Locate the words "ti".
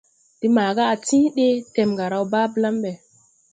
1.05-1.17